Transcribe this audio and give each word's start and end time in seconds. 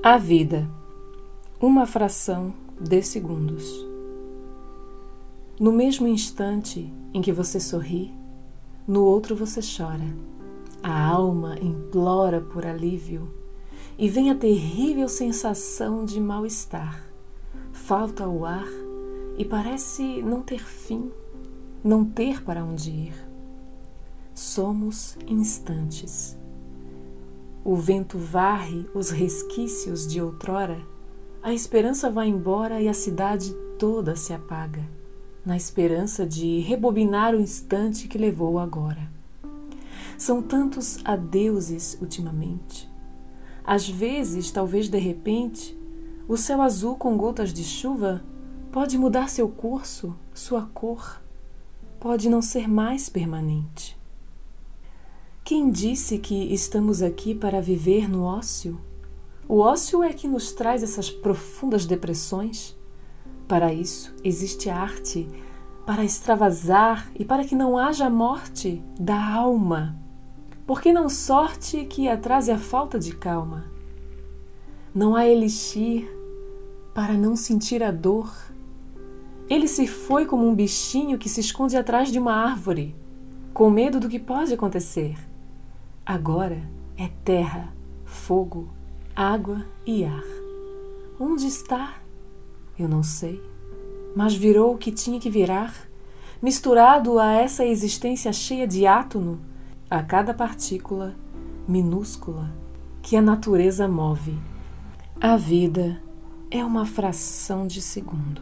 A 0.00 0.16
vida, 0.16 0.70
uma 1.60 1.84
fração 1.84 2.54
de 2.80 3.02
segundos. 3.02 3.84
No 5.58 5.72
mesmo 5.72 6.06
instante 6.06 6.88
em 7.12 7.20
que 7.20 7.32
você 7.32 7.58
sorri, 7.58 8.14
no 8.86 9.02
outro 9.02 9.34
você 9.34 9.58
chora. 9.60 10.16
A 10.84 11.04
alma 11.04 11.58
implora 11.60 12.40
por 12.40 12.64
alívio 12.64 13.28
e 13.98 14.08
vem 14.08 14.30
a 14.30 14.36
terrível 14.36 15.08
sensação 15.08 16.04
de 16.04 16.20
mal-estar. 16.20 17.04
Falta 17.72 18.28
o 18.28 18.46
ar 18.46 18.68
e 19.36 19.44
parece 19.44 20.22
não 20.22 20.42
ter 20.42 20.62
fim, 20.64 21.10
não 21.82 22.04
ter 22.04 22.44
para 22.44 22.64
onde 22.64 22.88
ir. 22.92 23.28
Somos 24.32 25.18
instantes. 25.26 26.38
O 27.70 27.76
vento 27.76 28.16
varre 28.16 28.88
os 28.94 29.10
resquícios 29.10 30.06
de 30.06 30.22
outrora, 30.22 30.80
a 31.42 31.52
esperança 31.52 32.10
vai 32.10 32.26
embora 32.26 32.80
e 32.80 32.88
a 32.88 32.94
cidade 32.94 33.54
toda 33.78 34.16
se 34.16 34.32
apaga, 34.32 34.88
na 35.44 35.54
esperança 35.54 36.24
de 36.24 36.60
rebobinar 36.60 37.34
o 37.34 37.40
instante 37.40 38.08
que 38.08 38.16
levou 38.16 38.58
agora. 38.58 39.12
São 40.16 40.40
tantos 40.40 40.98
adeuses 41.04 41.98
ultimamente. 42.00 42.90
Às 43.62 43.86
vezes, 43.86 44.50
talvez 44.50 44.88
de 44.88 44.98
repente, 44.98 45.78
o 46.26 46.38
céu 46.38 46.62
azul 46.62 46.96
com 46.96 47.18
gotas 47.18 47.52
de 47.52 47.64
chuva 47.64 48.24
pode 48.72 48.96
mudar 48.96 49.28
seu 49.28 49.46
curso, 49.46 50.16
sua 50.32 50.62
cor, 50.72 51.20
pode 52.00 52.30
não 52.30 52.40
ser 52.40 52.66
mais 52.66 53.10
permanente. 53.10 53.97
Quem 55.48 55.70
disse 55.70 56.18
que 56.18 56.52
estamos 56.52 57.00
aqui 57.00 57.34
para 57.34 57.58
viver 57.58 58.06
no 58.06 58.22
ócio? 58.22 58.78
O 59.48 59.60
ócio 59.60 60.02
é 60.02 60.12
que 60.12 60.28
nos 60.28 60.52
traz 60.52 60.82
essas 60.82 61.10
profundas 61.10 61.86
depressões. 61.86 62.76
Para 63.48 63.72
isso 63.72 64.14
existe 64.22 64.68
arte, 64.68 65.26
para 65.86 66.04
extravasar 66.04 67.10
e 67.18 67.24
para 67.24 67.44
que 67.44 67.54
não 67.54 67.78
haja 67.78 68.10
morte 68.10 68.82
da 69.00 69.18
alma. 69.36 69.98
Porque 70.66 70.92
não 70.92 71.08
sorte 71.08 71.86
que 71.86 72.10
atrase 72.10 72.50
a 72.50 72.58
falta 72.58 72.98
de 72.98 73.16
calma. 73.16 73.72
Não 74.94 75.16
há 75.16 75.26
elixir 75.26 76.14
para 76.92 77.14
não 77.14 77.34
sentir 77.34 77.82
a 77.82 77.90
dor. 77.90 78.30
Ele 79.48 79.66
se 79.66 79.86
foi 79.86 80.26
como 80.26 80.46
um 80.46 80.54
bichinho 80.54 81.16
que 81.16 81.30
se 81.30 81.40
esconde 81.40 81.74
atrás 81.74 82.12
de 82.12 82.18
uma 82.18 82.34
árvore, 82.34 82.94
com 83.54 83.70
medo 83.70 83.98
do 83.98 84.10
que 84.10 84.18
pode 84.18 84.52
acontecer. 84.52 85.16
Agora 86.08 86.66
é 86.96 87.10
terra, 87.22 87.70
fogo, 88.06 88.70
água 89.14 89.66
e 89.84 90.06
ar. 90.06 90.24
Onde 91.20 91.46
está? 91.46 91.96
Eu 92.78 92.88
não 92.88 93.02
sei, 93.02 93.42
mas 94.16 94.34
virou 94.34 94.72
o 94.72 94.78
que 94.78 94.90
tinha 94.90 95.20
que 95.20 95.28
virar, 95.28 95.74
misturado 96.40 97.18
a 97.18 97.34
essa 97.34 97.62
existência 97.62 98.32
cheia 98.32 98.66
de 98.66 98.86
átomo, 98.86 99.38
a 99.90 100.02
cada 100.02 100.32
partícula 100.32 101.14
minúscula 101.68 102.50
que 103.02 103.14
a 103.14 103.20
natureza 103.20 103.86
move. 103.86 104.38
A 105.20 105.36
vida 105.36 106.00
é 106.50 106.64
uma 106.64 106.86
fração 106.86 107.66
de 107.66 107.82
segundo. 107.82 108.40